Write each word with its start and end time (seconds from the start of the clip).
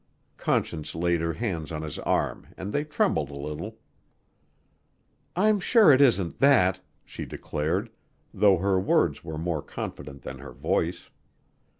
Conscience 0.37 0.95
laid 0.95 1.21
her 1.21 1.33
hands 1.33 1.71
on 1.71 1.83
his 1.83 1.99
arm 1.99 2.47
and 2.57 2.73
they 2.73 2.83
trembled 2.83 3.29
a 3.29 3.35
little. 3.39 3.77
"I'm 5.35 5.59
sure 5.59 5.91
it 5.91 6.01
isn't 6.01 6.39
that," 6.39 6.79
she 7.05 7.23
declared, 7.23 7.91
though 8.33 8.57
her 8.57 8.79
words 8.79 9.23
were 9.23 9.37
more 9.37 9.61
confident 9.61 10.23
than 10.23 10.39
her 10.39 10.53
voice. 10.53 11.11